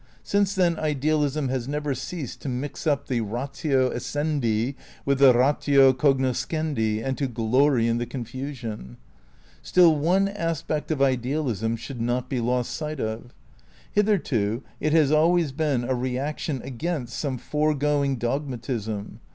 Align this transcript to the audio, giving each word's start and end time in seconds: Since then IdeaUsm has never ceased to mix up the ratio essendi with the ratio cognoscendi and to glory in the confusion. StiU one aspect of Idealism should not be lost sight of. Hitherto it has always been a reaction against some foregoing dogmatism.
Since 0.23 0.55
then 0.55 0.77
IdeaUsm 0.77 1.49
has 1.49 1.67
never 1.67 1.93
ceased 1.93 2.41
to 2.41 2.49
mix 2.49 2.87
up 2.87 3.05
the 3.07 3.21
ratio 3.21 3.91
essendi 3.91 4.73
with 5.05 5.19
the 5.19 5.31
ratio 5.31 5.93
cognoscendi 5.93 7.03
and 7.05 7.15
to 7.19 7.27
glory 7.27 7.87
in 7.87 7.99
the 7.99 8.07
confusion. 8.07 8.97
StiU 9.63 9.95
one 9.95 10.27
aspect 10.27 10.89
of 10.89 11.03
Idealism 11.03 11.75
should 11.75 12.01
not 12.01 12.29
be 12.31 12.39
lost 12.39 12.71
sight 12.71 12.99
of. 12.99 13.35
Hitherto 13.91 14.63
it 14.79 14.91
has 14.91 15.11
always 15.11 15.51
been 15.51 15.83
a 15.83 15.93
reaction 15.93 16.63
against 16.63 17.15
some 17.19 17.37
foregoing 17.37 18.15
dogmatism. 18.15 19.19